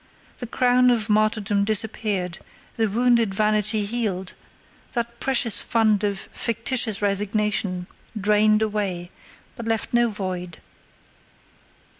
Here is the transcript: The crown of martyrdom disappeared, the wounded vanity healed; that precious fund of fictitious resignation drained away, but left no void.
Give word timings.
The 0.39 0.47
crown 0.47 0.89
of 0.89 1.11
martyrdom 1.11 1.63
disappeared, 1.63 2.39
the 2.75 2.87
wounded 2.89 3.35
vanity 3.35 3.85
healed; 3.85 4.33
that 4.93 5.19
precious 5.19 5.61
fund 5.61 6.03
of 6.03 6.21
fictitious 6.33 7.03
resignation 7.03 7.85
drained 8.19 8.63
away, 8.63 9.11
but 9.55 9.67
left 9.67 9.93
no 9.93 10.09
void. 10.09 10.57